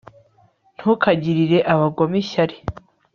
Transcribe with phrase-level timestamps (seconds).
[0.77, 2.55] ntukagirire abagome ishyari